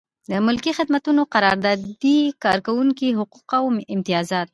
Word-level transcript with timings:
د 0.31 0.33
ملکي 0.45 0.71
خدمتونو 0.77 1.21
قراردادي 1.33 2.19
کارکوونکي 2.43 3.09
حقوق 3.19 3.49
او 3.59 3.65
امتیازات. 3.95 4.49